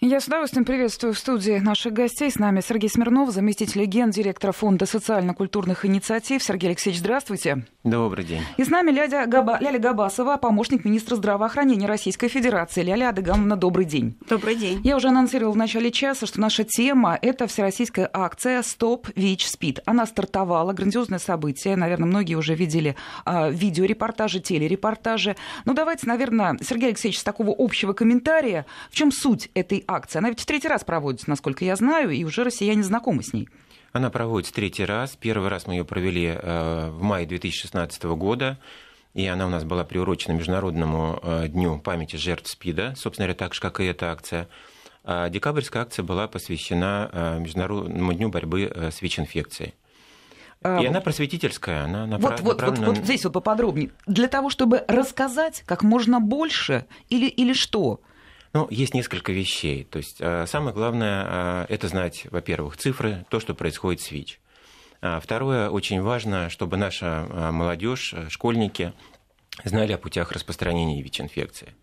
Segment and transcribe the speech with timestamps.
[0.00, 2.30] Я с удовольствием приветствую в студии наших гостей.
[2.30, 6.42] С нами Сергей Смирнов, заместитель гендиректора Фонда социально-культурных инициатив.
[6.42, 7.64] Сергей Алексеевич, здравствуйте.
[7.82, 8.42] Добрый день.
[8.58, 12.82] И с нами Ляля, Габа, Ляля Габасова, помощник министра здравоохранения Российской Федерации.
[12.82, 14.18] Ляля Адыгамовна, добрый день.
[14.28, 14.82] Добрый день.
[14.84, 19.80] Я уже анонсировала в начале часа, что наша тема– это всероссийская акция «Стоп ВИЧ СПИД».
[19.86, 21.74] Она стартовала, грандиозное событие.
[21.74, 25.36] Наверное, многие уже видели а, видеорепортажи, телерепортажи.
[25.64, 30.20] Ну, давайте, наверное, Сергей Алексеевич, с такого общего комментария, в чем суть этой акция?
[30.20, 33.48] Она ведь в третий раз проводится, насколько я знаю, и уже россияне знакомы с ней.
[33.92, 35.16] Она проводится третий раз.
[35.16, 38.58] Первый раз мы ее провели э, в мае 2016 года.
[39.14, 43.54] И она у нас была приурочена Международному э, дню памяти жертв СПИДа, собственно говоря, так
[43.54, 44.48] же, как и эта акция.
[45.04, 49.74] А декабрьская акция была посвящена э, Международному дню борьбы с ВИЧ-инфекцией.
[50.64, 52.40] И она просветительская, она направ...
[52.40, 53.90] вот, вот, вот, вот здесь вот поподробнее.
[54.06, 58.00] Для того, чтобы рассказать как можно больше или, или что?
[58.56, 59.84] Ну, есть несколько вещей.
[59.84, 64.40] То есть э, самое главное э, это знать, во-первых, цифры, то, что происходит с ВИЧ.
[65.02, 68.94] А второе, очень важно, чтобы наша э, молодежь, школьники
[69.64, 71.74] знали о путях распространения ВИЧ-инфекции.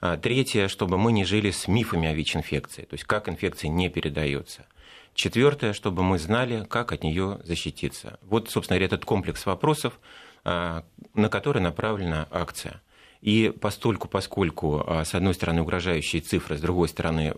[0.00, 3.88] А третье, чтобы мы не жили с мифами о ВИЧ-инфекции, то есть как инфекция не
[3.88, 4.66] передается.
[5.14, 8.18] Четвертое, чтобы мы знали, как от нее защититься.
[8.22, 10.00] Вот, собственно говоря, этот комплекс вопросов,
[10.42, 10.82] на
[11.30, 12.82] который направлена акция.
[13.20, 17.34] И постольку, поскольку, а, с одной стороны, угрожающие цифры, с другой стороны,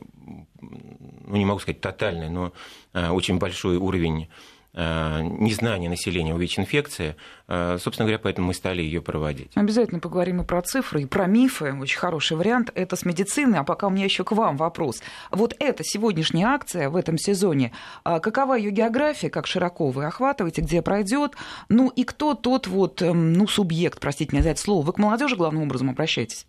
[0.61, 2.52] ну, не могу сказать тотальный, но
[2.92, 4.28] а, очень большой уровень
[4.75, 7.17] незнание населения о ВИЧ-инфекции.
[7.47, 9.53] Э, собственно говоря, поэтому мы стали ее проводить.
[9.55, 11.75] Обязательно поговорим и про цифры, и про мифы.
[11.75, 12.70] Очень хороший вариант.
[12.75, 13.56] Это с медицины.
[13.56, 15.03] А пока у меня еще к вам вопрос.
[15.31, 17.73] Вот эта сегодняшняя акция в этом сезоне,
[18.05, 21.34] а какова ее география, как широко вы охватываете, где пройдет?
[21.69, 24.86] Ну и кто тот вот, эм, ну, субъект, простите меня за это слово.
[24.86, 26.47] Вы к молодежи главным образом обращаетесь?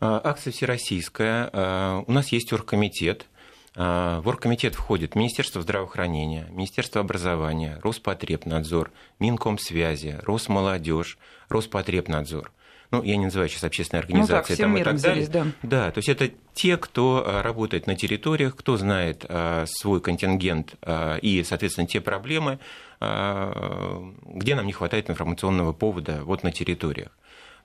[0.00, 2.02] Э, акция всероссийская.
[2.06, 3.26] У нас есть оргкомитет,
[3.74, 8.90] в оргкомитет входит Министерство здравоохранения, Министерство образования, Роспотребнадзор,
[9.20, 11.18] Минкомсвязи, Росмолодежь,
[11.48, 12.50] Роспотребнадзор.
[12.90, 14.54] Ну, я не называю сейчас общественные организации.
[14.54, 15.28] Ну, так, миром и так далее.
[15.28, 15.46] да.
[15.62, 20.74] Да, то есть это те, кто а, работает на территориях, кто знает а, свой контингент
[21.22, 22.58] и, соответственно, те проблемы,
[23.00, 27.10] где нам не хватает информационного повода вот на территориях.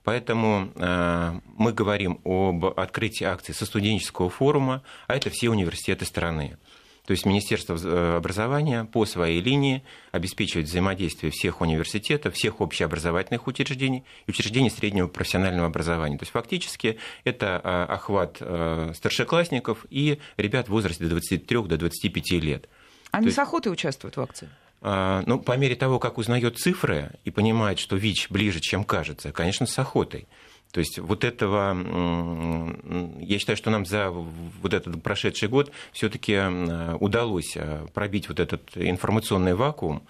[0.06, 6.58] Поэтому э, мы говорим об открытии акции со студенческого форума, а это все университеты страны.
[7.06, 14.04] То есть Министерство э, образования по своей линии обеспечивает взаимодействие всех университетов, всех общеобразовательных учреждений
[14.28, 16.18] и учреждений среднего профессионального образования.
[16.18, 18.36] То есть фактически это э, охват
[18.94, 22.68] старшеклассников и ребят в возрасте до 23 до 25 лет.
[23.10, 23.36] Они есть...
[23.36, 24.48] с охотой участвуют в акции?
[24.82, 29.32] А, ну, по мере того, как узнает цифры и понимает, что ВИЧ ближе, чем кажется,
[29.32, 30.26] конечно, с охотой.
[30.72, 31.74] То есть вот этого,
[33.20, 36.38] я считаю, что нам за вот этот прошедший год все-таки
[37.00, 40.02] удалось а, пробить вот этот информационный вакуум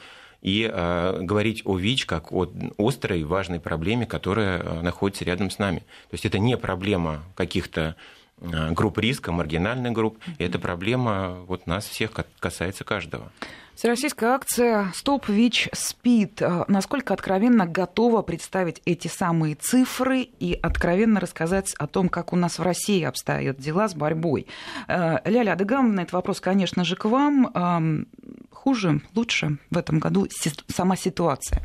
[0.43, 5.81] и а, говорить о ВИЧ как о острой важной проблеме, которая находится рядом с нами.
[6.11, 7.95] То есть это не проблема каких-то
[8.39, 13.33] групп риска, маргинальных групп, это проблема вот нас всех касается каждого.
[13.77, 16.41] Всероссийская акция «Стоп ВИЧ СПИД».
[16.41, 22.37] А, насколько откровенно готова представить эти самые цифры и откровенно рассказать о том, как у
[22.37, 24.47] нас в России обстоят дела с борьбой?
[24.89, 28.07] А, Ляля Адыгамовна, этот вопрос, конечно же, к вам.
[28.51, 30.27] Хуже, лучше в этом году
[30.75, 31.63] сама ситуация?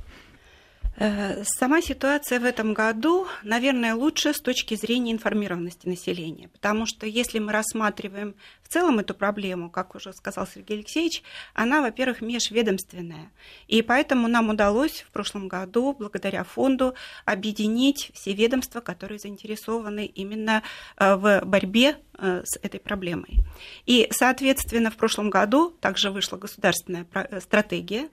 [0.97, 7.05] Э, сама ситуация в этом году, наверное, лучше с точки зрения информированности населения, потому что
[7.05, 13.31] если мы рассматриваем в целом эту проблему, как уже сказал Сергей Алексеевич, она, во-первых, межведомственная,
[13.67, 16.93] и поэтому нам удалось в прошлом году, благодаря фонду,
[17.25, 20.61] объединить все ведомства, которые заинтересованы именно
[20.97, 23.39] э, в борьбе э, с этой проблемой.
[23.85, 27.07] И, соответственно, в прошлом году также вышла государственная
[27.39, 28.09] стратегия,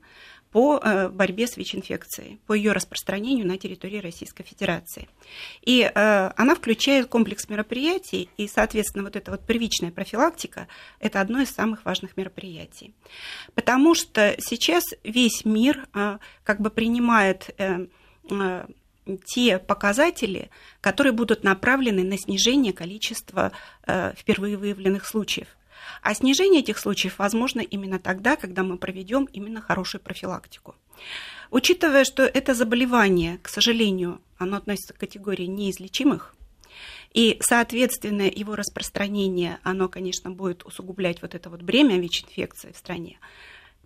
[0.50, 5.08] по э, борьбе с ВИЧ-инфекцией, по ее распространению на территории Российской Федерации.
[5.62, 10.68] И э, она включает комплекс мероприятий, и, соответственно, вот эта вот первичная профилактика–
[11.00, 12.94] это одно из самых важных мероприятий.
[13.54, 17.54] Потому что сейчас весь мир э, как бы принимает
[19.24, 20.50] те показатели,
[20.82, 23.52] которые будут направлены на снижение количества
[23.86, 25.48] впервые выявленных случаев.
[26.02, 30.74] А снижение этих случаев возможно именно тогда, когда мы проведем именно хорошую профилактику.
[31.50, 36.34] Учитывая, что это заболевание, к сожалению, оно относится к категории неизлечимых,
[37.14, 43.18] и, соответственно, его распространение, оно, конечно, будет усугублять вот это вот бремя ВИЧ-инфекции в стране.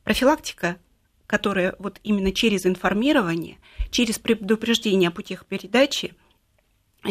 [0.02, 0.76] Профилактика,
[1.26, 3.58] которая вот именно через информирование,
[3.90, 6.14] через предупреждение о путях передачи,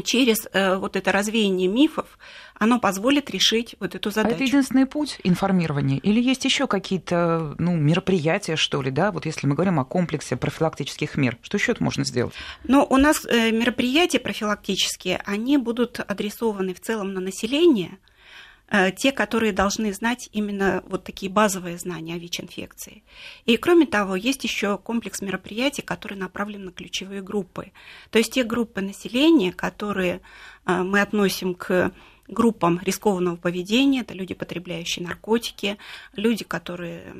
[0.03, 2.17] через э, вот это развеяние мифов,
[2.55, 4.33] оно позволит решить вот эту задачу.
[4.33, 5.97] А это единственный путь информирования?
[5.97, 10.37] Или есть еще какие-то ну, мероприятия, что ли, да, вот если мы говорим о комплексе
[10.37, 12.33] профилактических мер, что еще это можно сделать?
[12.63, 17.97] Ну, у нас э, мероприятия профилактические, они будут адресованы в целом на население–
[18.95, 23.03] те, которые должны знать именно вот такие базовые знания о ВИЧ-инфекции.
[23.45, 27.71] И кроме того, есть еще комплекс мероприятий, которые направлены на ключевые группы.
[28.11, 30.21] То есть те группы населения, которые
[30.65, 31.91] э, мы относим к
[32.27, 35.77] группам рискованного поведения, это люди, потребляющие наркотики,
[36.15, 37.13] люди, которые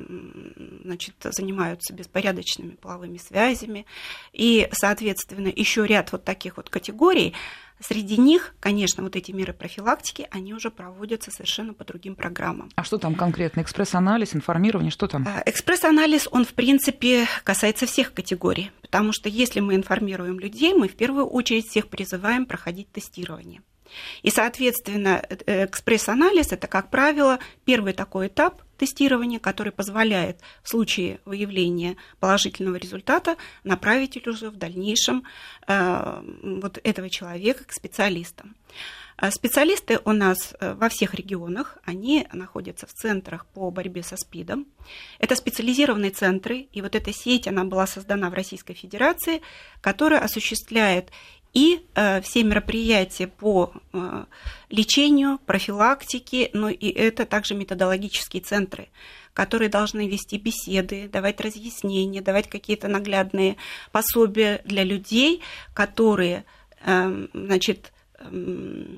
[0.84, 3.86] значит, занимаются беспорядочными половыми связями,
[4.32, 7.34] и, соответственно, еще ряд вот таких вот категорий,
[7.82, 12.70] Среди них, конечно, вот эти меры профилактики, они уже проводятся совершенно по другим программам.
[12.76, 13.60] А что там конкретно?
[13.60, 15.26] Экспресс-анализ, информирование, что там?
[15.26, 20.86] А, экспресс-анализ, он, в принципе, касается всех категорий, потому что если мы информируем людей, мы
[20.86, 23.62] в первую очередь всех призываем проходить тестирование.
[24.22, 31.20] И, соответственно, э, экспресс-анализ– это, как правило, первый такой этап тестирования, который позволяет в случае
[31.24, 35.24] выявления положительного результата направить уже в дальнейшем
[35.68, 38.56] э, вот этого человека к специалистам.
[39.16, 44.16] А специалисты у нас э, во всех регионах, они находятся в центрах по борьбе со
[44.16, 44.66] СПИДом.
[45.20, 49.42] Это специализированные центры, и вот эта сеть, она была создана в Российской Федерации,
[49.80, 51.10] которая осуществляет
[51.52, 54.24] и э, все мероприятия по э,
[54.70, 58.88] лечению, профилактике, но и это также методологические центры,
[59.34, 63.56] которые должны вести беседы, давать разъяснения, давать какие-то наглядные
[63.92, 65.42] пособия для людей,
[65.74, 66.44] которые,
[66.84, 68.96] э, значит, э,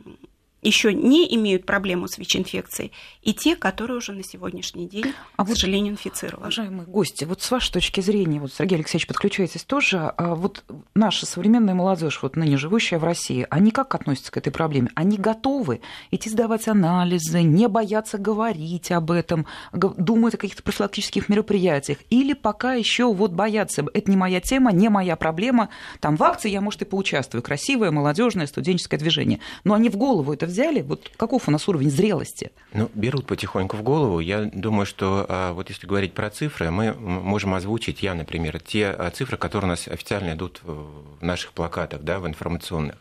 [0.69, 5.49] еще не имеют проблему с ВИЧ-инфекцией, и те, которые уже на сегодняшний день, а к
[5.49, 6.43] вот, сожалению, инфицированы.
[6.43, 10.65] Уважаемые гости, вот с вашей точки зрения, вот Сергей Алексеевич, подключаетесь тоже, а вот
[10.95, 14.91] наша современная молодежь, вот ныне живущая в России, они как относятся к этой проблеме?
[14.95, 15.81] Они готовы
[16.11, 22.75] идти сдавать анализы, не бояться говорить об этом, думать о каких-то профилактических мероприятиях, или пока
[22.75, 25.69] еще вот боятся, это не моя тема, не моя проблема,
[26.01, 30.33] там в акции я, может, и поучаствую, красивое, молодежное, студенческое движение, но они в голову
[30.33, 30.83] это взяли?
[30.83, 32.51] Вот каков у нас уровень зрелости?
[32.73, 34.21] Ну, берут потихоньку в голову.
[34.21, 38.89] Я думаю, что а, вот если говорить про цифры, мы можем озвучить, я, например, те
[38.89, 42.97] а, цифры, которые у нас официально идут в наших плакатах, да, в информационных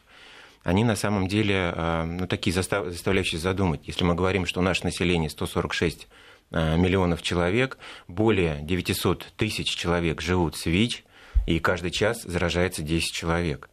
[0.63, 3.81] они на самом деле а, ну, такие заставляющие задумать.
[3.83, 6.07] Если мы говорим, что наше население 146
[6.51, 7.77] миллионов человек,
[8.07, 11.03] более 900 тысяч человек живут с ВИЧ,
[11.47, 13.69] и каждый час заражается 10 человек.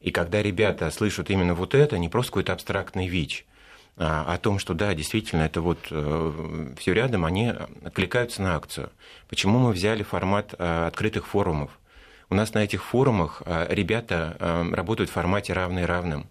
[0.00, 3.44] И когда ребята слышат именно вот это, не просто какой-то абстрактный ВИЧ,
[4.00, 7.52] а о том, что да, действительно, это вот э, все рядом, они
[7.84, 8.90] откликаются на акцию.
[9.28, 11.72] Почему мы взяли формат э, открытых форумов?
[12.30, 14.36] У нас на этих форумах э, ребята
[14.72, 16.28] работают в формате равный равным.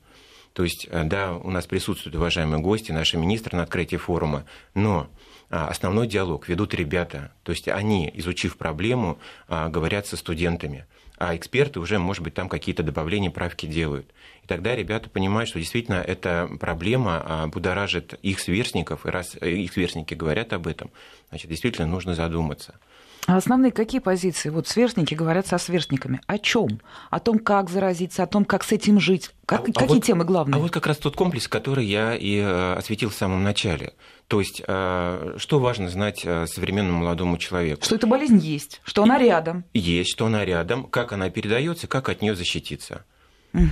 [0.53, 5.07] То есть, да, у нас присутствуют уважаемые гости, наши министры на открытии форума, но
[5.49, 7.31] основной диалог ведут ребята.
[7.43, 10.87] То есть они, изучив проблему, говорят со студентами
[11.17, 14.13] а эксперты уже, может быть, там какие-то добавления, правки делают.
[14.47, 19.49] И тогда ребята понимают, что действительно эта проблема а, будоражит их сверстников, и раз э,
[19.49, 20.89] их сверстники говорят об этом,
[21.27, 22.75] значит, действительно нужно задуматься.
[23.25, 24.47] А основные какие позиции?
[24.47, 26.21] Вот сверстники говорят со сверстниками.
[26.27, 26.79] О чем?
[27.09, 29.31] О том, как заразиться, о том, как с этим жить.
[29.45, 30.55] Как, а, какие а вот, темы главные?
[30.55, 33.95] А вот как раз тот комплекс, который я и э, осветил в самом начале.
[34.29, 37.83] То есть, э, что важно знать э, современному молодому человеку?
[37.83, 39.65] Что эта болезнь есть, что она рядом.
[39.73, 43.03] Есть, что она рядом, как она передается, как от нее защититься.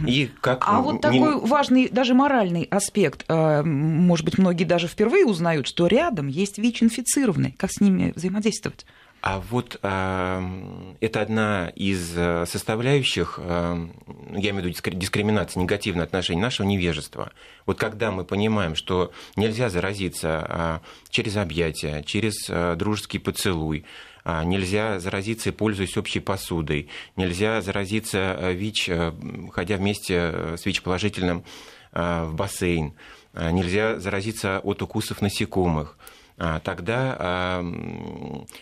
[0.08, 0.64] И как...
[0.68, 6.28] А вот такой важный, даже моральный аспект, может быть, многие даже впервые узнают, что рядом
[6.28, 7.54] есть ВИЧ-инфицированные.
[7.58, 8.86] Как с ними взаимодействовать?
[9.26, 10.42] А вот э,
[11.00, 13.88] это одна из э, составляющих, э,
[14.36, 17.32] я имею в виду дискриминации, негативное отношение нашего невежества.
[17.66, 23.86] Вот когда мы понимаем, что нельзя заразиться э, через объятия, через э, дружеский поцелуй,
[24.44, 29.14] нельзя заразиться, пользуясь общей посудой, нельзя заразиться э, ВИЧ, э,
[29.52, 31.44] ходя вместе э, с ВИЧ-положительным
[31.92, 32.94] в бассейн,
[33.34, 37.66] э, нельзя заразиться от укусов насекомых– а, тогда а,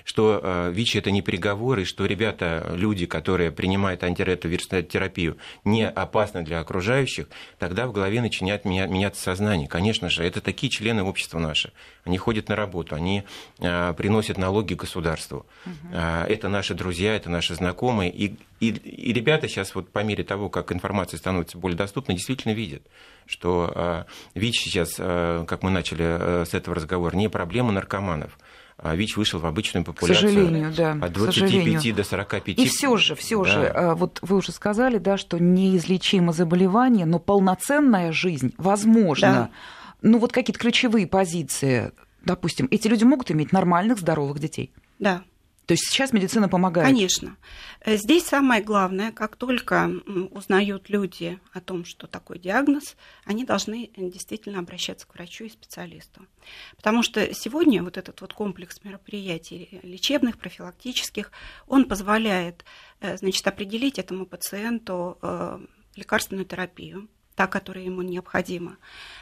[0.03, 5.87] что а, ВИЧ это не приговор, и что ребята, люди, которые принимают антиретровирусную терапию, не
[5.87, 7.27] опасны для окружающих,
[7.57, 9.67] тогда в голове начинает меняться сознание.
[9.67, 11.71] Конечно же, это такие члены общества наши.
[12.03, 13.23] Они ходят на работу, они
[13.57, 15.45] приносят налоги государству.
[15.65, 15.95] Угу.
[15.95, 18.11] Это наши друзья, это наши знакомые.
[18.11, 22.53] И, и, и ребята сейчас вот по мере того, как информация становится более доступной, действительно
[22.53, 22.83] видят,
[23.25, 24.03] что э,
[24.35, 28.37] ВИЧ сейчас, э, как мы начали э, с этого разговора, не проблема наркоманов,
[28.77, 30.29] а ВИЧ вышел в обычную популяцию.
[30.29, 30.91] К сожалению, да.
[31.01, 32.59] От 25 до 45.
[32.59, 33.49] И все же, все да.
[33.49, 39.31] же, э, вот вы уже сказали, да, что неизлечимо заболевание, но полноценная жизнь возможно.
[39.31, 39.49] Да.
[40.01, 41.91] Ну вот какие-то ключевые позиции,
[42.23, 44.71] допустим, эти люди могут иметь нормальных, здоровых детей.
[44.99, 45.23] Да.
[45.65, 46.87] То есть сейчас медицина помогает?
[46.87, 47.37] Конечно.
[47.81, 49.89] Э, здесь самое главное, как только
[50.31, 55.49] узнают люди о том, что такой диагноз, они должны э, действительно обращаться к врачу и
[55.49, 56.25] специалисту.
[56.75, 61.31] Потому что сегодня вот этот вот комплекс мероприятий лечебных, профилактических,
[61.67, 62.65] он позволяет
[62.99, 65.17] э, значит, определить этому пациенту
[65.95, 68.77] лекарственную терапию, та, которая ему необходима,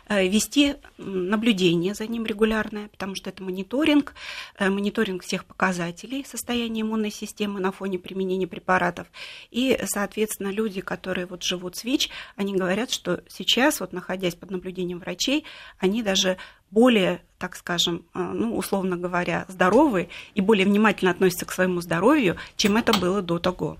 [0.07, 4.13] э, вести наблюдение за ним регулярное, потому что это мониторинг,
[4.57, 9.07] э, мониторинг всех показателей состояния иммунной системы на фоне применения препаратов.
[9.51, 14.51] И, соответственно, люди, которые вот живут с ВИЧ, они говорят, что сейчас, вот находясь под
[14.51, 15.45] наблюдением врачей,
[15.79, 16.37] они даже
[16.71, 22.37] более, так скажем, э, ну, условно говоря, здоровы и более внимательно относятся к своему здоровью,
[22.55, 23.77] чем это было до того.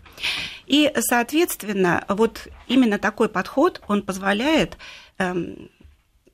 [0.68, 4.78] И, соответственно, вот именно такой подход, он позволяет
[5.18, 5.70] эм,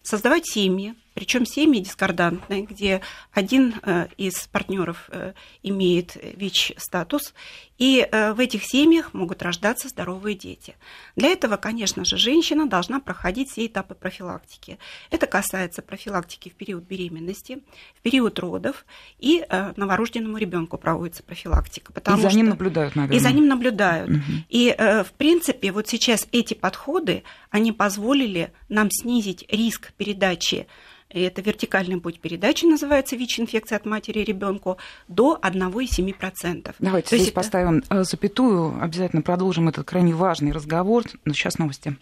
[0.03, 5.33] создавать семьи, причем семьи дискордантные, где один э, из партнеров э,
[5.63, 7.33] имеет ВИЧ-статус,
[7.77, 10.75] и э, в этих семьях могут рождаться здоровые дети.
[11.15, 14.79] Для этого, конечно же, женщина должна проходить все этапы профилактики.
[15.11, 17.59] Это касается профилактики в период беременности,
[17.97, 18.85] в период родов,
[19.19, 21.93] и новорожденному ребенку проводится профилактика.
[21.93, 22.37] Потому и за что...
[22.37, 23.17] ним наблюдают, наверное.
[23.17, 24.09] И за ним наблюдают.
[24.09, 24.21] Угу.
[24.49, 30.67] И, в принципе, вот сейчас эти подходы, они позволили нам снизить риск передачи
[31.09, 36.75] и это вертикальный путь передачи, называется ВИЧ-инфекция от матери ребенку, до 1,7%.
[36.79, 37.35] Давайте То здесь это...
[37.67, 41.97] поставим э, запятую, обязательно продолжим этот крайне важный разговор, но сейчас новости.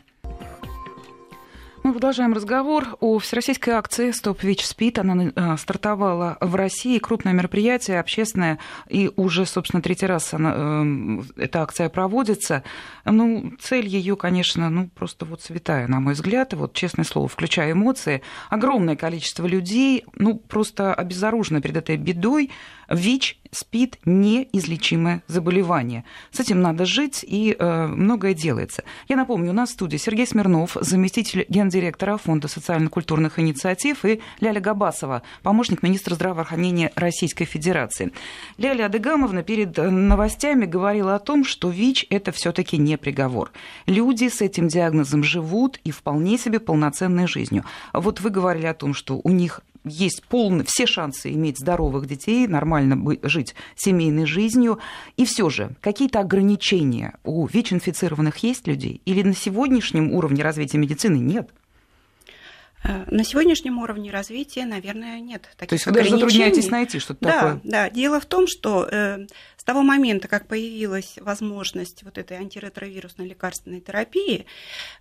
[1.84, 5.00] Мы продолжаем разговор о всероссийской акции «Стоп ВИЧ СПИД».
[5.00, 6.98] Она э, стартовала в России.
[6.98, 8.58] Крупное мероприятие, общественное.
[8.90, 12.64] И уже, собственно, третий раз она, э, эта акция проводится.
[13.06, 16.56] Ну, цель ее, конечно, ну, просто вот святая, на мой взгляд.
[16.56, 18.24] Вот, честное слово, включая эмоции.
[18.50, 22.50] Огромное количество людей, ну, просто обезоружено перед этой бедой.
[22.90, 26.04] ВИЧ, СПИД– неизлечимое заболевание.
[26.32, 28.84] С этим надо жить, и э, многое делается.
[29.08, 34.60] Я напомню, у нас в студии Сергей Смирнов, заместитель гендиректора Фонда социально-культурных инициатив, и Ляля
[34.60, 38.12] Габасова, помощник министра здравоохранения Российской Федерации.
[38.58, 43.52] Ляля Адыгамовна перед э, новостями говорила о том, что ВИЧ– это все таки не приговор.
[43.86, 47.64] Люди с этим диагнозом живут и вполне себе полноценной жизнью.
[47.94, 52.48] Вот вы говорили о том, что у них есть полные, все шансы иметь здоровых детей,
[52.48, 54.80] нормально жить семейной жизнью.
[55.16, 59.02] И все же, какие-то ограничения у ВИЧ-инфицированных есть людей?
[59.06, 61.52] Или на сегодняшнем уровне развития медицины нет?
[62.88, 67.26] Э, на сегодняшнем уровне развития, наверное, нет таких То есть вы даже затрудняетесь найти что-то
[67.26, 67.62] да, такое?
[67.64, 69.26] Да, дело в том, что э,
[69.58, 74.46] с того момента, как появилась возможность вот этой антиретровирусной лекарственной терапии,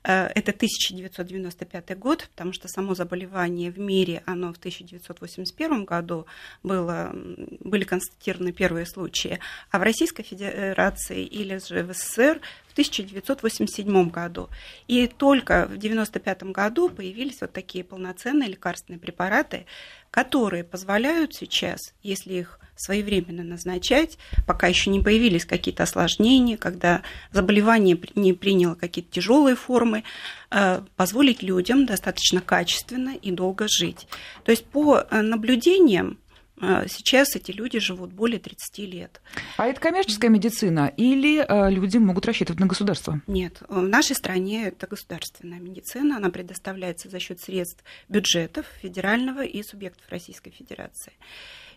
[0.03, 6.27] э, это 1995 год, потому что само заболевание в мире, оно в 1981 году
[6.63, 7.13] было,
[7.61, 12.41] были констатированы первые случаи, а в Российской Федерации или же в СССР
[12.75, 14.49] 1987 году.
[14.87, 19.67] И только в 1995 году появились вот такие полноценные лекарственные препараты,
[20.11, 27.03] которые позволяют сейчас, если их своевременно назначать, пока еще не появились какие-то осложнения, когда
[27.33, 30.03] заболевание не приняло какие-то тяжелые формы,
[30.51, 34.09] э, позволить людям достаточно качественно и долго жить.
[34.45, 36.19] То есть по э, наблюдениям
[36.61, 39.21] сейчас эти люди живут более 30 лет.
[39.57, 43.21] А это коммерческая медицина или а, люди могут рассчитывать на государство?
[43.27, 49.63] Нет, в нашей стране это государственная медицина, она предоставляется за счет средств бюджетов федерального и
[49.63, 51.13] субъектов Российской Федерации.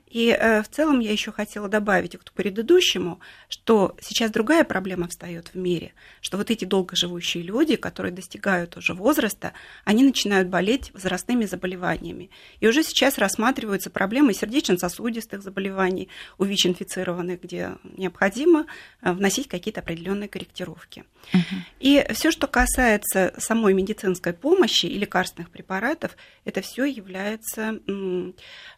[0.07, 5.49] И э, в целом я еще хотела добавить к предыдущему, что сейчас другая проблема встает
[5.53, 9.51] в мире, что вот эти долгоживущие люди, которые достигают уже возраста,
[9.83, 12.29] они начинают болеть возрастными заболеваниями.
[12.61, 18.65] И уже сейчас рассматриваются проблемы сердечно-сосудистых заболеваний у ВИЧ-инфицированных, где необходимо
[19.01, 21.03] э, вносить какие-то определенные корректировки.
[21.33, 21.41] Угу.
[21.81, 27.79] И все, что касается самой медицинской помощи и лекарственных препаратов, это все является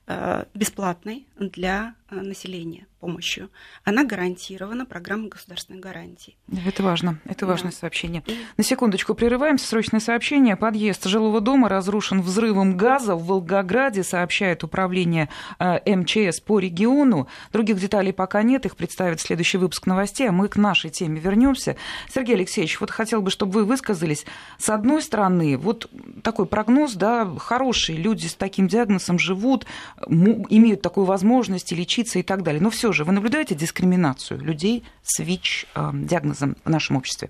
[0.07, 3.49] э, бесплатной для населения помощью,
[3.83, 6.35] она гарантирована программой государственной гарантии.
[6.65, 7.77] Это важно, это важное да.
[7.77, 8.23] сообщение.
[8.57, 10.55] На секундочку прерываемся, срочное сообщение.
[10.55, 17.27] Подъезд жилого дома разрушен взрывом газа в Волгограде, сообщает управление э, МЧС по региону.
[17.53, 21.77] Других деталей пока нет, их представит следующий выпуск новостей, а мы к нашей теме вернемся.
[22.13, 24.25] Сергей Алексеевич, вот хотел бы, чтобы вы высказались.
[24.57, 25.89] С одной стороны, вот
[26.21, 29.65] такой прогноз, да, хороший, люди с таким диагнозом живут,
[30.07, 32.61] имеют такую возможность лечить учиться и так далее.
[32.61, 37.29] Но все же вы наблюдаете дискриминацию людей с ВИЧ-диагнозом в нашем обществе?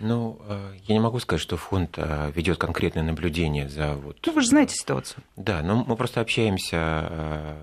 [0.00, 4.18] Ну, э, я не могу сказать, что фонд э, ведет конкретное наблюдение за вот.
[4.24, 5.24] Ну, вы же знаете ситуацию.
[5.36, 6.76] Да, но мы просто общаемся
[7.10, 7.62] э,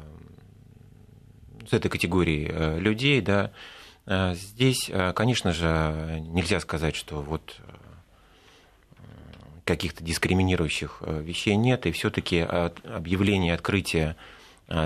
[1.69, 3.51] с этой категорией людей, да.
[4.07, 7.59] Здесь, конечно же, нельзя сказать, что вот
[9.63, 14.15] каких-то дискриминирующих вещей нет, и все-таки объявление открытия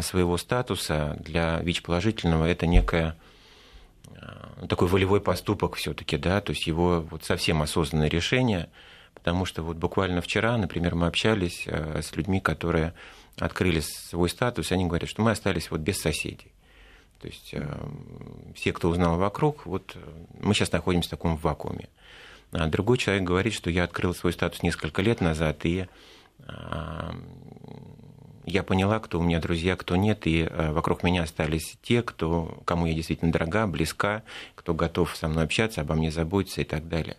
[0.01, 3.15] своего статуса для ВИЧ-положительного это некое
[4.21, 8.69] а, такой волевой поступок все-таки, да, то есть его вот совсем осознанное решение,
[9.13, 12.93] потому что вот буквально вчера, например, мы общались а, с людьми, которые
[13.37, 16.51] открыли свой статус, они говорят, что мы остались вот без соседей.
[17.21, 17.53] То есть
[18.55, 19.95] все, кто узнал вокруг, вот
[20.39, 21.89] мы сейчас находимся в таком вакууме.
[22.53, 25.87] А другой человек говорит, что я открыл свой статус несколько лет назад, и
[28.45, 32.59] я поняла, кто у меня друзья, кто нет, и э, вокруг меня остались те, кто,
[32.65, 34.23] кому я действительно дорога, близка,
[34.55, 37.17] кто готов со мной общаться, обо мне заботиться и так далее.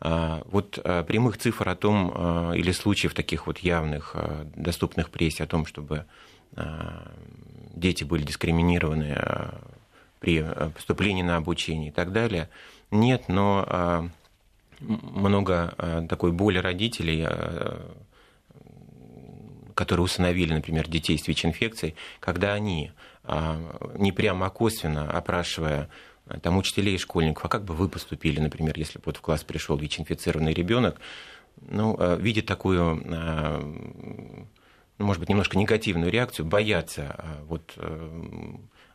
[0.00, 4.14] А, вот э, прямых цифр о том, э, или случаев таких вот явных,
[4.54, 6.04] доступных прессе, о том, чтобы
[7.74, 9.18] дети были дискриминированы
[10.20, 12.48] при поступлении на обучение и так далее,
[12.92, 14.08] нет, но
[14.78, 17.26] много такой боли родителей
[19.74, 22.92] которые усыновили, например, детей с ВИЧ-инфекцией, когда они
[23.24, 25.88] а, не прямо, а косвенно, опрашивая
[26.26, 29.20] а, там учителей и школьников, а как бы вы поступили, например, если бы вот в
[29.20, 31.00] класс пришел ВИЧ-инфицированный ребенок,
[31.60, 33.02] ну, а, видит такую,
[34.96, 37.16] ну, может быть, немножко негативную реакцию, боятся
[37.48, 37.76] вот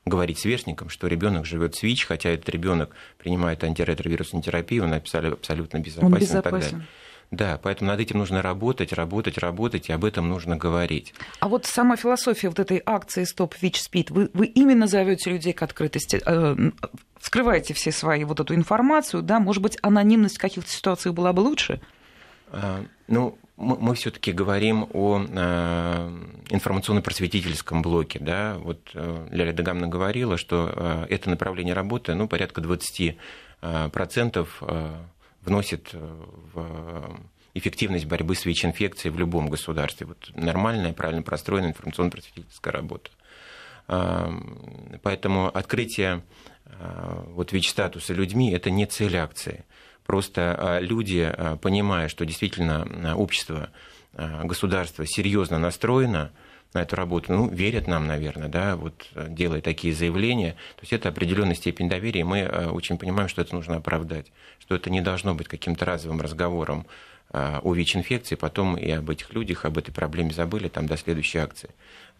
[0.05, 5.79] говорить сверстникам, что ребенок живет с ВИЧ, хотя этот ребенок принимает антиретровирусную терапию, он абсолютно
[5.79, 6.39] безопасен, он безопасен.
[6.39, 6.87] и так далее.
[7.31, 11.13] Да, поэтому над этим нужно работать, работать, работать, и об этом нужно говорить.
[11.39, 15.53] А вот сама философия вот этой акции «Стоп ВИЧ СПИД», вы, вы именно зовете людей
[15.53, 16.71] к открытости, э,
[17.19, 21.41] вскрываете все свои вот эту информацию, да, может быть, анонимность в каких-то ситуациях была бы
[21.41, 21.79] лучше?
[22.51, 26.11] А, ну, мы, мы все-таки говорим о э,
[26.49, 32.61] информационно-просветительском блоке, да, вот э, Ляля Дагамна говорила, что э, это направление работы, ну, порядка
[32.61, 33.17] 20
[33.61, 34.95] э, процентов э,
[35.49, 35.97] вносит э,
[36.53, 37.19] в
[37.53, 40.05] эффективность борьбы с ВИЧ-инфекцией в любом государстве.
[40.07, 43.09] Вот нормальная, правильно простроенная информационно-просветительская работа.
[45.01, 46.23] Поэтому открытие
[46.65, 49.65] э, вот ВИЧ-статуса людьми– это не цель акции.
[50.05, 53.69] Просто э, люди, понимая, что действительно общество,
[54.13, 56.31] государство серьезно настроено–
[56.73, 60.51] на эту работу, ну, верят нам, наверное, да, вот э, делая такие заявления.
[60.75, 64.27] То есть это определенная степень доверия, и мы э, очень понимаем, что это нужно оправдать,
[64.59, 66.85] что это не должно быть каким-то разовым разговором
[67.33, 71.39] э, о ВИЧ-инфекции, потом и об этих людях, об этой проблеме забыли там до следующей
[71.39, 71.71] акции.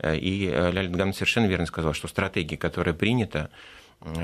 [0.04, 3.50] И Леонид Гамн совершенно верно сказал, что стратегия, которая принята,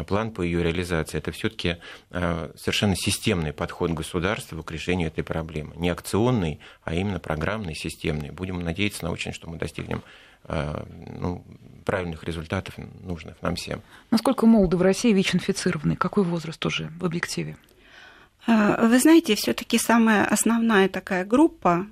[0.07, 1.77] план по ее реализации, это все-таки
[2.09, 5.75] совершенно системный подход государства к решению этой проблемы.
[5.75, 8.31] Не акционный, а именно программный, системный.
[8.31, 10.01] Будем надеяться на очень, что мы достигнем
[10.47, 11.43] ну,
[11.85, 13.81] правильных результатов, нужных нам всем.
[14.11, 15.97] Насколько молоды в России ВИЧ-инфицированные?
[15.97, 17.57] Какой возраст уже в объективе?
[18.47, 21.87] Вы знаете, все-таки самая основная такая группа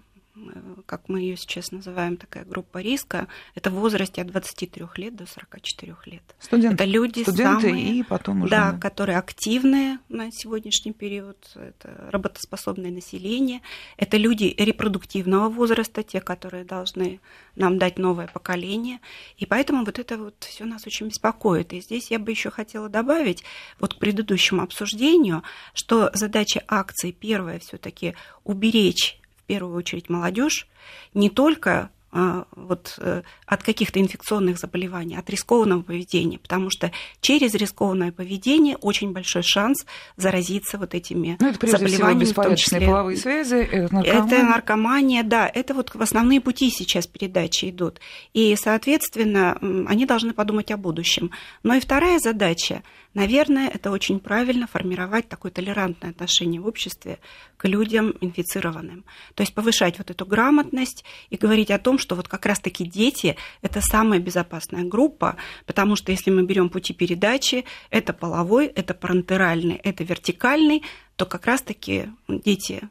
[0.86, 5.28] как мы ее сейчас называем, такая группа риска, это в возрасте от 23 лет до
[5.28, 6.24] 44 лет.
[6.40, 6.76] Студенты.
[6.76, 8.50] Это люди Студенты самые, и потом уже...
[8.50, 13.62] Да, которые активные на сегодняшний период, это работоспособное население,
[13.98, 17.20] это люди репродуктивного возраста, те, которые должны
[17.56, 19.00] нам дать новое поколение.
[19.38, 21.74] И поэтому вот это вот все нас очень беспокоит.
[21.74, 23.44] И здесь я бы еще хотела добавить
[23.80, 25.44] вот к предыдущему обсуждению,
[25.74, 30.68] что задача акции первая все-таки уберечь в первую очередь молодежь,
[31.14, 37.56] не только а, вот, э, от каких-то инфекционных заболеваний, от рискованного поведения, потому что через
[37.56, 39.84] рискованное поведение очень большой шанс
[40.16, 42.26] заразиться вот этими ну, это, заболеваниями.
[42.26, 42.86] Всего, в том числе.
[42.86, 44.26] половые связи, это наркомания.
[44.28, 48.00] Это наркомания, да, это вот основные пути сейчас передачи идут.
[48.36, 51.32] И, соответственно, они должны подумать о будущем.
[51.64, 57.20] Но и вторая задача Наверное, это очень правильно формировать такое толерантное отношение в обществе
[57.68, 59.06] людям инфицированным.
[59.36, 63.36] То есть повышать вот эту грамотность и говорить о том, что вот как раз-таки дети–
[63.62, 69.76] это самая безопасная группа, потому что если мы берем пути передачи, это половой, это парентеральный,
[69.76, 70.84] это вертикальный,
[71.16, 72.90] то как раз-таки дети,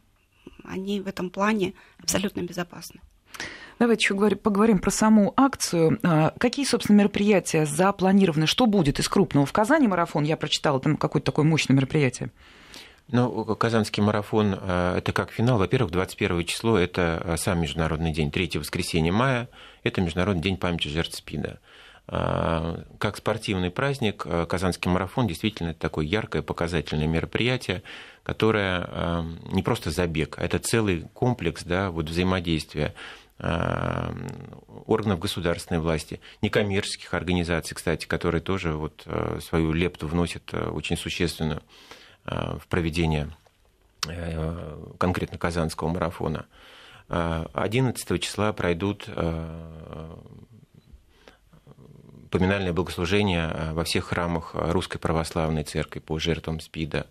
[0.65, 3.01] они в этом плане абсолютно безопасны.
[3.79, 5.99] Давайте еще поговорим про саму акцию.
[6.05, 8.47] А, какие, собственно, мероприятия запланированы?
[8.47, 9.45] Что будет из крупного?
[9.45, 12.31] В Казани марафон, я прочитала, там какое-то такое мощное мероприятие.
[13.13, 15.59] Ну, Казанский марафон э,– это как финал.
[15.59, 19.51] Во-первых, 21 число– это э, сам Международный день, третье воскресенье мая–
[19.83, 21.61] это Международный день памяти жертв СПИДа.
[22.09, 27.83] А, как спортивный праздник, э, Казанский марафон действительно такое яркое, показательное мероприятие,
[28.23, 32.95] которое не просто забег, а это целый комплекс да, вот взаимодействия
[34.87, 39.05] органов государственной власти, некоммерческих организаций, кстати, которые тоже вот
[39.43, 41.61] свою лепту вносят очень существенную
[42.25, 43.31] в проведение
[44.09, 46.47] э, конкретно Казанского марафона.
[47.09, 49.09] 11 э, числа пройдут
[52.31, 57.07] поминальное богослужение во всех храмах Русской Православной Церкви по жертвам СПИДа.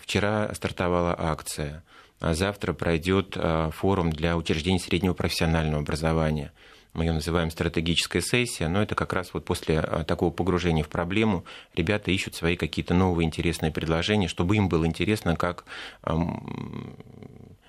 [0.00, 1.82] Вчера стартовала акция.
[2.20, 3.36] Завтра пройдет
[3.72, 6.52] форум для учреждений среднего профессионального образования–
[6.94, 10.88] мы ее называем стратегическая сессия, но это как раз вот после а, такого погружения в
[10.88, 15.64] проблему ребята ищут свои какие-то новые интересные предложения, чтобы им было интересно, как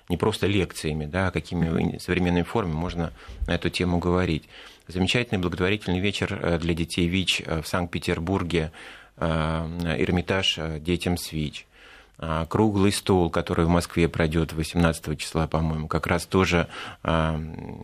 [0.08, 3.12] не просто лекциями, да, а какими современными формами можно
[3.46, 4.44] на эту тему говорить.
[4.88, 8.70] Замечательный благотворительный вечер э, для детей ВИЧ э, в Санкт-Петербурге,
[9.16, 9.24] э,
[9.98, 11.66] Эрмитаж детям с ВИЧ.
[12.18, 16.68] А, круглый стол, который в Москве пройдет 18 числа, по-моему, как раз тоже
[17.02, 17.38] а,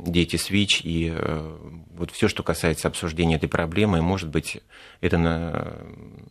[0.06, 1.56] дети с ВИЧ и э,
[1.94, 4.62] вот все, что касается обсуждения этой проблемы, может быть,
[5.02, 5.84] это,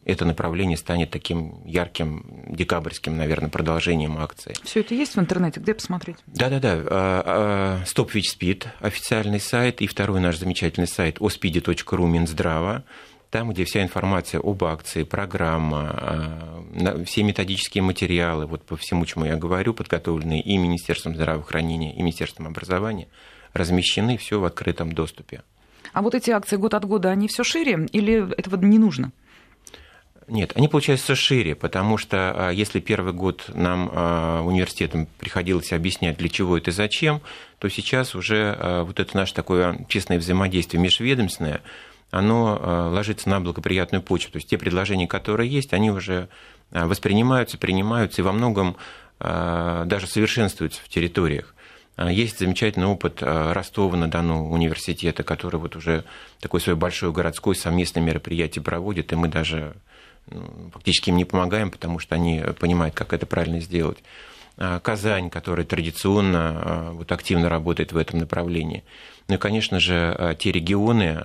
[0.04, 4.56] это направление станет таким ярким декабрьским, наверное, продолжением акции.
[4.64, 6.18] Все это есть в интернете, где посмотреть?
[6.26, 7.84] Да-да-да.
[7.86, 12.84] Стоп ВИЧ СПИД, официальный сайт, и второй наш замечательный сайт ospidi.ru Минздрава
[13.32, 19.26] там, где вся информация об акции, программа, а, все методические материалы, вот по всему, чему
[19.26, 23.08] я говорю, подготовленные и Министерством здравоохранения, и Министерством образования,
[23.54, 25.44] размещены все в открытом доступе.
[25.94, 29.14] А вот эти акции год от года, они все шире или этого не нужно?
[30.28, 36.18] Нет, они получаются шире, потому что а, если первый год нам а, университетам приходилось объяснять,
[36.18, 37.22] для чего это и зачем,
[37.60, 41.62] то сейчас уже вот это наше такое честное взаимодействие межведомственное,
[42.12, 44.34] оно э, ложится на благоприятную почву.
[44.34, 46.28] То есть те предложения, которые есть, они уже
[46.72, 48.76] э, воспринимаются, принимаются и во многом
[49.20, 51.56] э, даже совершенствуются в территориях.
[51.98, 56.04] Есть замечательный опыт Ростова-на-Дону университета, который вот уже
[56.40, 59.76] такое свое большое городское совместное мероприятие проводит, и мы даже
[60.28, 63.98] ну, фактически им не помогаем, потому что они понимают, как это правильно сделать.
[64.82, 68.84] Казань, которая традиционно вот, активно работает в этом направлении.
[69.28, 71.22] Ну и, конечно же, те регионы,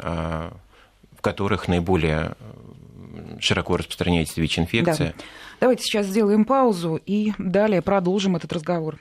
[1.20, 2.34] которых наиболее
[3.40, 5.14] широко распространяется ВИЧ-инфекция.
[5.16, 5.24] Да.
[5.60, 8.98] Давайте сейчас сделаем паузу и далее продолжим этот разговор.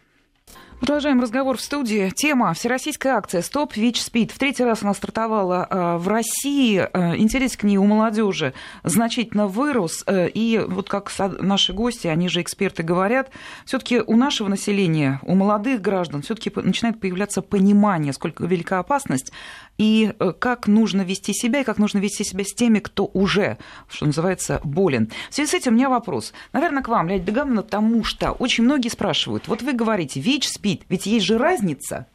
[0.80, 2.10] Продолжаем разговор в студии.
[2.10, 4.32] Тема «Всероссийская акция «Стоп ВИЧ-СПИД».
[4.32, 6.88] В третий раз она стартовала э, в России.
[6.92, 10.04] Э, интерес к ней у молодежи значительно вырос.
[10.06, 13.32] Э, и вот как наши гости, они же эксперты говорят,
[13.66, 18.80] все таки у нашего населения, у молодых граждан все таки начинает появляться понимание, сколько велика
[18.80, 19.32] опасность
[19.78, 23.58] и как нужно вести себя, и как нужно вести себя с теми, кто уже,
[23.90, 25.12] что называется, болен.
[25.30, 26.34] В связи с этим у меня вопрос.
[26.54, 30.82] Наверное, к вам, Лядь Бегановна, потому что очень многие спрашивают, вот вы говорите, ВИЧ-СПИД, спит.
[30.90, 32.08] Ведь есть же разница.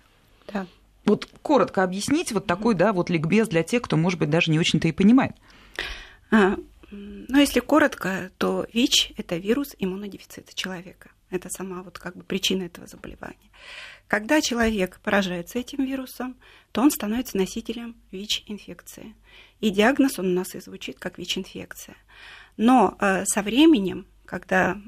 [0.52, 0.66] Да.
[1.04, 4.58] Вот коротко объяснить вот такой, да, вот ликбез для тех, кто, может быть, даже не
[4.58, 5.32] очень-то и понимает.
[6.30, 6.56] А,
[6.90, 11.10] ну, если коротко, то ВИЧ– это вирус иммунодефицита человека.
[11.30, 13.50] Это сама вот как бы причина этого заболевания.
[14.08, 16.36] Когда человек поражается этим вирусом,
[16.72, 19.14] то он становится носителем ВИЧ-инфекции.
[19.60, 21.96] И диагноз он у нас и звучит как ВИЧ-инфекция.
[22.56, 24.80] Но э, со временем, когда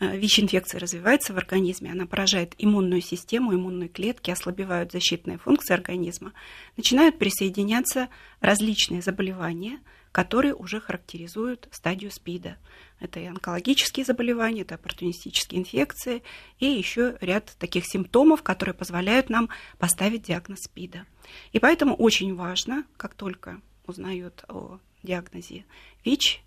[0.00, 6.32] Э, ВИЧ-инфекция развивается в организме, она поражает иммунную систему, иммунные клетки, ослабевают защитные функции организма,
[6.76, 8.08] начинают присоединяться
[8.40, 9.80] различные заболевания,
[10.12, 12.56] которые уже характеризуют стадию СПИДа.
[13.00, 16.22] Это и онкологические заболевания, это оппортунистические инфекции
[16.58, 21.06] и еще ряд таких симптомов, которые позволяют нам поставить диагноз СПИДа.
[21.52, 25.64] И поэтому очень важно, как только узнают о диагнозе
[26.04, 26.42] ВИЧ,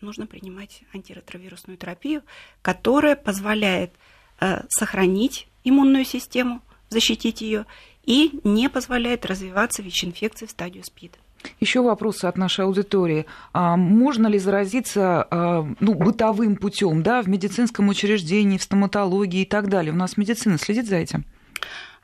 [0.00, 2.22] нужно принимать антиретровирусную терапию,
[2.62, 3.92] которая позволяет
[4.40, 7.66] э, сохранить иммунную систему, защитить ее
[8.04, 11.18] и не позволяет развиваться ВИЧ-инфекции в стадию СПИДа.
[11.60, 13.26] Еще вопросы от нашей аудитории.
[13.52, 19.46] А можно ли заразиться а, ну, бытовым путем, да, в медицинском учреждении, в стоматологии и
[19.46, 19.92] так далее?
[19.92, 21.24] У нас медицина следит за этим?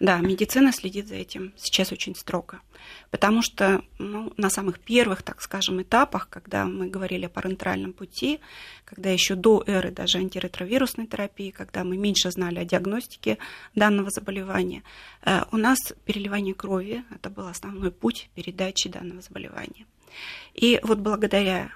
[0.00, 2.60] Да, медицина следит за этим сейчас очень строго.
[3.10, 8.40] Потому что ну, на самых первых, так скажем, этапах, когда мы говорили о парентеральном пути,
[8.84, 13.38] когда еще до эры даже антиретровирусной терапии, когда мы меньше знали о диагностике
[13.74, 14.82] данного заболевания,
[15.22, 19.86] э, у нас переливание крови, это был основной путь передачи данного заболевания.
[20.54, 21.72] И вот благодаря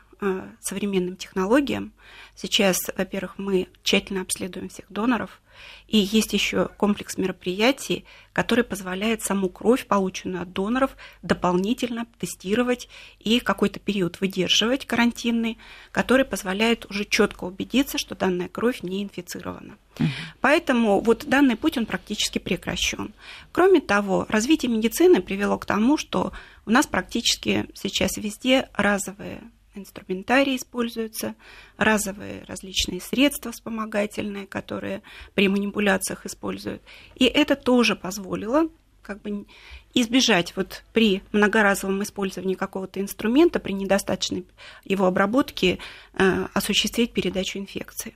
[0.60, 1.92] современным технологиям
[2.34, 5.40] сейчас, во-первых, мы тщательно обследуем всех доноров,
[5.86, 13.40] и есть еще комплекс мероприятий, который позволяет саму кровь, полученную от доноров, дополнительно тестировать и
[13.40, 15.58] какой-то период выдерживать карантинный,
[15.90, 19.76] который позволяет уже четко убедиться, что данная кровь не инфицирована.
[19.98, 20.08] Угу.
[20.40, 23.14] Поэтому вот данный путь он практически прекращен.
[23.50, 26.32] Кроме того, развитие медицины привело к тому, что
[26.66, 29.42] у нас практически сейчас везде разовые
[29.78, 31.34] инструментарий используются,
[31.76, 35.02] разовые различные средства вспомогательные, которые
[35.34, 36.82] при манипуляциях используют.
[37.14, 38.68] И это тоже позволило
[39.02, 39.46] как бы
[39.94, 44.44] избежать вот при многоразовом использовании какого-то инструмента, при недостаточной
[44.84, 45.78] его обработке,
[46.12, 48.14] э, осуществить передачу инфекции.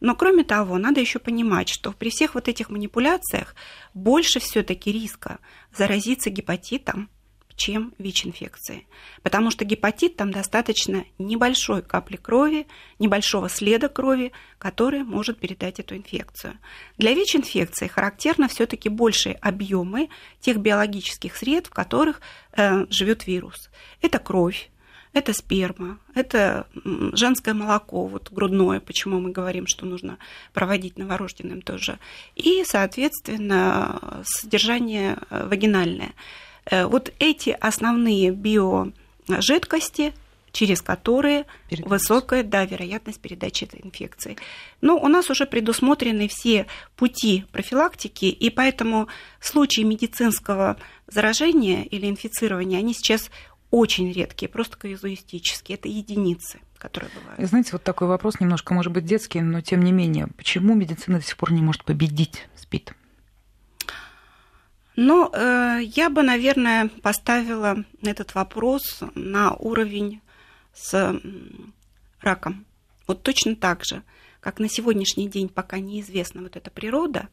[0.00, 3.54] Но кроме того, надо еще понимать, что при всех вот этих манипуляциях
[3.94, 5.38] больше все-таки риска
[5.74, 7.08] заразиться гепатитом,
[7.56, 8.86] чем ВИЧ-инфекции.
[9.22, 12.66] Потому что гепатит там достаточно небольшой капли крови,
[12.98, 16.58] небольшого следа крови, который может передать эту инфекцию.
[16.98, 20.08] Для ВИЧ-инфекции характерно все-таки большие объемы
[20.40, 22.20] тех биологических средств, в которых
[22.52, 23.70] э, живет вирус.
[24.00, 24.70] Это кровь,
[25.14, 26.66] это сперма, это
[27.12, 30.18] женское молоко, вот грудное, почему мы говорим, что нужно
[30.52, 31.98] проводить новорожденным тоже,
[32.34, 36.12] и, соответственно, содержание э, вагинальное.
[36.66, 40.14] Э, вот эти основные биожидкости,
[40.52, 41.88] через которые Передача.
[41.88, 44.36] высокая да, вероятность передачи этой инфекции.
[44.80, 49.08] Но у нас уже предусмотрены все пути профилактики, и поэтому
[49.40, 50.76] случаи медицинского
[51.08, 53.30] заражения или инфицирования, они сейчас
[53.70, 55.76] очень редкие, просто казуистические.
[55.76, 57.40] Это единицы которые бывают.
[57.40, 61.18] И знаете, вот такой вопрос немножко, может быть, детский, но тем не менее, почему медицина
[61.18, 62.92] до сих пор не может победить СПИД?
[64.96, 70.20] Ну, э, я бы, наверное, поставила этот вопрос на уровень
[70.72, 71.20] с
[72.20, 72.64] раком.
[73.06, 74.02] Вот точно так же,
[74.40, 77.28] как на сегодняшний день пока неизвестна вот эта природа,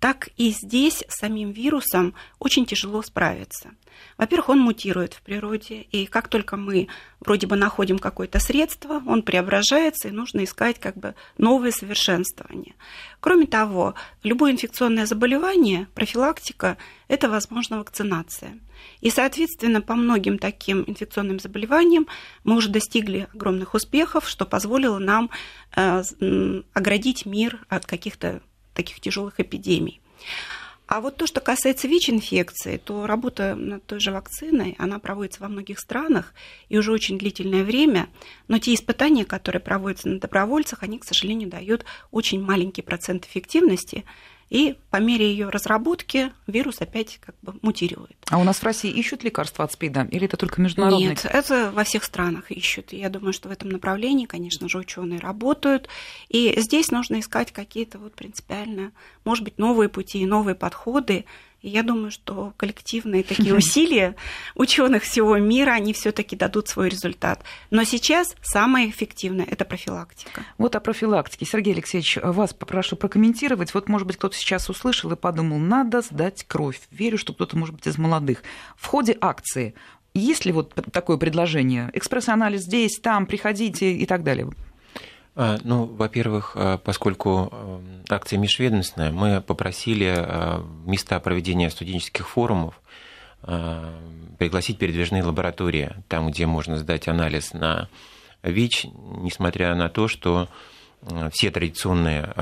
[0.00, 3.70] так и здесь самим вирусом очень тяжело справиться.
[4.16, 6.88] Во-первых, он мутирует в природе, и как только мы
[7.20, 12.74] вроде бы находим какое-то средство, он преображается, и нужно искать как бы новые совершенствования.
[13.20, 18.58] Кроме того, любое инфекционное заболевание, профилактика– это, возможно, вакцинация.
[19.02, 22.06] И, соответственно, по многим таким инфекционным заболеваниям
[22.44, 25.28] мы уже достигли огромных успехов, что позволило нам
[25.76, 26.02] э,
[26.72, 28.40] оградить мир от каких-то
[28.82, 30.00] таких тяжелых эпидемий.
[30.90, 35.48] А вот то, что касается ВИЧ-инфекции, то работа над той же вакциной, она проводится во
[35.48, 36.34] многих странах
[36.68, 38.08] и уже очень длительное время,
[38.48, 44.04] но те испытания, которые проводятся на добровольцах, они, к сожалению, дают очень маленький процент эффективности,
[44.50, 48.16] и по мере ее разработки вирус опять как бы мутирует.
[48.28, 51.10] А у нас в России ищут лекарства от СПИДа или это только международные?
[51.10, 52.92] Нет, это во всех странах ищут.
[52.92, 55.88] Я думаю, что в этом направлении, конечно же, ученые работают.
[56.28, 58.90] И здесь нужно искать какие-то вот принципиально,
[59.24, 61.24] может быть, новые пути, новые подходы.
[61.62, 64.16] И я думаю, что коллективные такие усилия
[64.54, 67.44] ученых всего мира, они все-таки дадут свой результат.
[67.70, 70.44] Но сейчас самое эффективное– это профилактика.
[70.56, 71.44] Вот о профилактике.
[71.44, 73.74] Сергей Алексеевич, вас попрошу прокомментировать.
[73.74, 76.80] Вот, может быть, кто-то сейчас услышал и подумал, надо сдать кровь.
[76.90, 78.42] Верю, что кто-то, может быть, из молодых.
[78.76, 79.74] В ходе акции
[80.14, 81.90] есть ли вот такое предложение?
[81.92, 84.50] Экспресс-анализ здесь, там, приходите и так далее.
[85.42, 90.14] А, ну, во-первых, а, поскольку а, акция межведомственная, мы попросили
[90.86, 92.80] места проведения студенческих форумов
[94.38, 97.88] пригласить передвижные лаборатории, там, где можно сдать анализ на
[98.42, 98.88] ВИЧ,
[99.22, 100.46] несмотря на то, что
[101.32, 102.34] все традиционные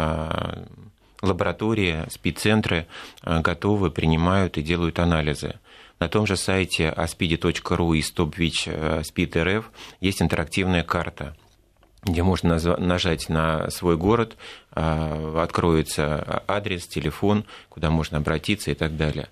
[1.23, 2.89] лаборатории, спид-центры
[3.23, 5.61] готовы, принимают и делают анализы.
[6.01, 9.67] На том же сайте aspidi.ru и StopVICH SPID.RF
[10.01, 11.37] есть интерактивная карта–
[12.05, 14.37] где можно нажать на свой город,
[14.73, 19.29] а, откроется адрес, телефон, куда можно обратиться и так далее.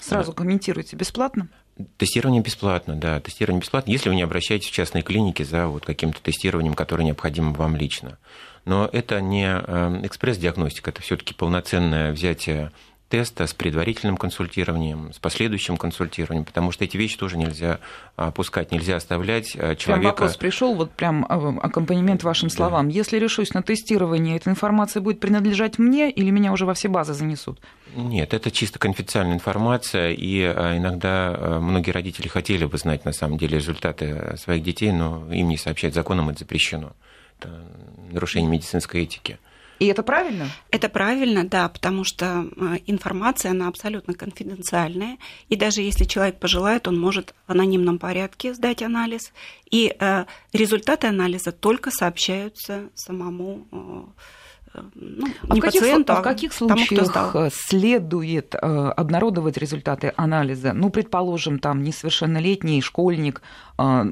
[0.00, 1.48] Сразу комментируйте, бесплатно?
[1.96, 6.20] Тестирование бесплатно, да, тестирование бесплатно, если вы не обращаетесь в частные клиники за вот каким-то
[6.20, 8.18] тестированием, которое необходимо вам лично.
[8.64, 12.72] Но это не э, экспресс-диагностика, это все таки полноценное взятие
[13.08, 17.78] теста с предварительным консультированием, с последующим консультированием, потому что эти вещи тоже нельзя
[18.16, 19.84] опускать, нельзя оставлять человека...
[19.84, 22.88] Прям вопрос пришел, вот прям аккомпанемент вашим словам.
[22.88, 22.94] Да.
[22.94, 27.14] Если решусь на тестирование, эта информация будет принадлежать мне или меня уже во все базы
[27.14, 27.60] занесут?
[27.96, 33.56] Нет, это чисто конфиденциальная информация, и иногда многие родители хотели бы знать на самом деле
[33.56, 36.92] результаты своих детей, но им не сообщать законом это запрещено.
[37.38, 37.64] Это
[38.10, 39.38] нарушение медицинской этики.
[39.78, 40.48] И это правильно?
[40.70, 45.18] Это правильно, да, потому что э, информация, она абсолютно конфиденциальная.
[45.48, 49.32] И даже если человек пожелает, он может в анонимном порядке сдать анализ.
[49.70, 56.16] И э, результаты анализа только сообщаются самому э, ну, а не в каких, пациенту, а
[56.16, 60.72] в каких случаях тому, следует э, обнародовать результаты анализа?
[60.72, 63.42] Ну, предположим, там несовершеннолетний школьник
[63.78, 64.04] э,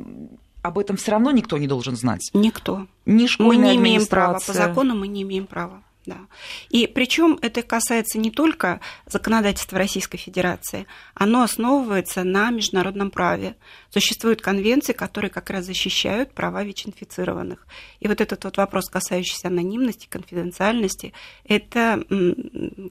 [0.67, 2.31] об этом все равно никто не должен знать.
[2.33, 2.87] Никто.
[3.05, 5.83] Ни школьная мы не имеем права, по закону мы не имеем права.
[6.07, 6.19] Да.
[6.71, 13.57] И причем это касается не только законодательства Российской Федерации, оно основывается на международном праве.
[13.91, 17.67] Существуют конвенции, которые как раз защищают права ВИЧ-инфицированных.
[17.99, 21.13] И вот этот вот вопрос, касающийся анонимности, конфиденциальности,
[21.45, 22.05] это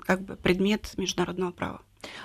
[0.06, 1.82] как бы предмет международного права.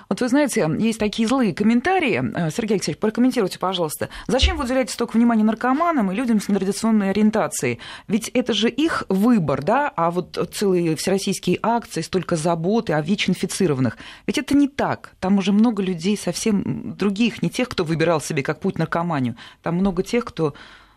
[0.09, 2.21] Вот вы знаете, есть такие злые комментарии.
[2.35, 4.09] Э, Сергей Алексеевич, прокомментируйте, пожалуйста.
[4.27, 7.79] Зачем вы уделяете столько внимания наркоманам и людям с нетрадиционной ориентацией?
[8.07, 9.91] Ведь это же их выбор, да?
[9.95, 13.97] А вот целые всероссийские акции, столько заботы о ВИЧ-инфицированных.
[14.27, 15.13] Ведь это не так.
[15.19, 19.35] Там уже много людей совсем других, не тех, кто выбирал себе как путь наркоманию.
[19.61, 20.53] Там много тех, кто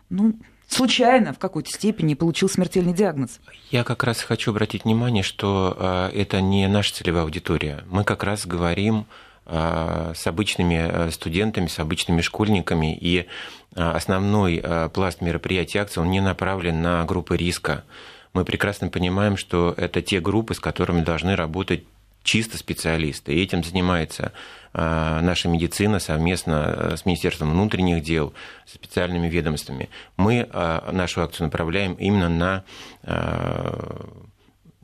[0.09, 0.33] ну,
[0.67, 3.39] случайно в какой-то степени получил смертельный диагноз.
[3.71, 7.83] Я как раз хочу обратить внимание, что а, это не наша целевая аудитория.
[7.89, 9.05] Мы как раз говорим
[9.45, 13.27] а, с обычными а, студентами, с обычными школьниками, и
[13.75, 17.83] основной пласт мероприятий акции, он не направлен на группы риска.
[18.31, 21.83] Мы прекрасно понимаем, что это те группы, с которыми должны работать
[22.23, 23.33] чисто специалисты.
[23.33, 24.31] И этим занимается
[25.21, 28.33] наша медицина совместно э, с Министерством внутренних дел,
[28.65, 29.89] с специальными ведомствами.
[30.17, 32.63] Мы а, нашу акцию направляем именно на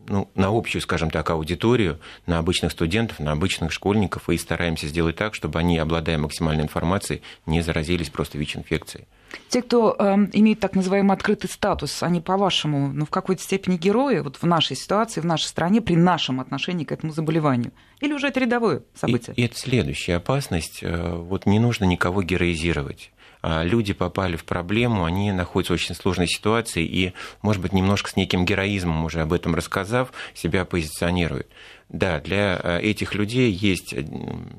[0.07, 5.15] ну, на общую, скажем так, аудиторию, на обычных студентов, на обычных школьников, и стараемся сделать
[5.15, 9.05] так, чтобы они, обладая максимальной информацией, не заразились просто ВИЧ-инфекцией.
[9.49, 14.19] Те, кто э, имеет так называемый открытый статус, они, по-вашему, ну, в какой-то степени герои
[14.19, 17.71] вот в нашей ситуации, в нашей стране, при нашем отношении к этому заболеванию?
[17.99, 19.33] Или уже это рядовое событие?
[19.35, 20.79] И, и это следующая опасность.
[20.81, 25.95] Э, вот не нужно никого героизировать а люди попали в проблему, они находятся в очень
[25.95, 31.47] сложной ситуации и, может быть, немножко с неким героизмом, уже об этом рассказав, себя позиционируют.
[31.91, 34.05] Да, для э, этих людей есть э,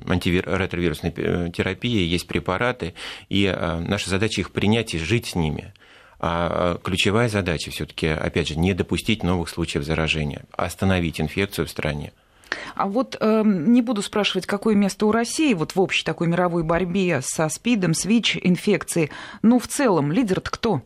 [0.07, 2.93] антиретровирусная э, терапия, есть препараты,
[3.31, 5.73] и наша задача их принять и жить с ними.
[6.21, 12.13] А ключевая задача все-таки, опять же, не допустить новых случаев заражения, остановить инфекцию в стране.
[12.75, 16.63] А вот э, не буду спрашивать, какое место у России вот в общей такой мировой
[16.63, 19.11] борьбе со СПИДом, с ВИЧ-инфекцией.
[19.41, 20.83] Ну, в целом, лидер-то кто?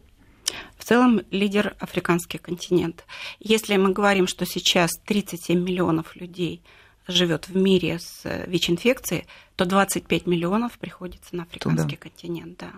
[0.87, 3.07] В целом лидер африканский континент.
[3.41, 6.63] Если мы говорим, что сейчас 37 миллионов людей
[7.09, 12.09] живет в мире с ВИЧ-инфекцией, то 25 миллионов приходится на африканский Туда.
[12.09, 12.59] континент.
[12.59, 12.71] Да.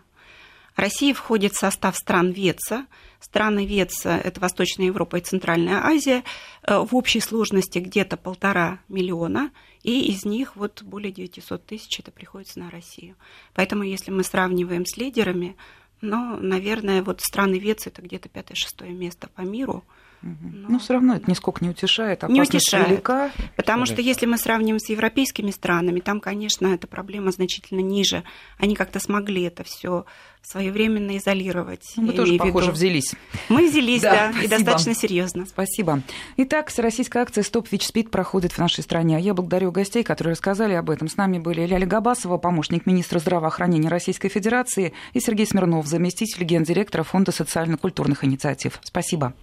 [0.75, 2.87] Россия входит в состав стран ВЕЦа.
[3.21, 6.25] Страны ВЕЦа– это Восточная Европа и Центральная Азия.
[6.63, 9.51] Э, в общей сложности где-то полтора миллиона,
[9.83, 13.17] и из них вот более 900 тысяч это приходится на Россию.
[13.53, 15.57] Поэтому если мы сравниваем с лидерами,
[16.01, 19.85] ну, наверное, вот страны ВЕЦ– это где-то пятое-шестое место по миру–
[20.23, 22.23] но, Но ну, все равно это нисколько не утешает.
[22.29, 22.89] Не утешает.
[22.89, 23.31] Велика.
[23.57, 28.25] Потому что если мы сравним с европейскими странами, там, конечно, эта проблема значительно ниже.
[28.59, 30.05] Они как-то смогли это все
[30.43, 31.93] своевременно изолировать.
[31.97, 33.15] Ну, мы тоже, похоже, взялись.
[33.49, 35.47] Мы взялись, да, да и достаточно серьезно.
[35.47, 36.03] Спасибо.
[36.37, 39.17] Итак, всероссийская акция «Стоп ВИЧ-СПИД» проходит в нашей стране.
[39.17, 41.09] А я благодарю гостей, которые рассказали об этом.
[41.09, 47.03] С нами были Ляля Габасова, помощник министра здравоохранения Российской Федерации, и Сергей Смирнов, заместитель гендиректора
[47.03, 48.81] Фонда социально-культурных инициатив.
[48.83, 49.35] Спасибо.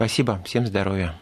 [0.00, 1.20] Спасибо, всем здоровья.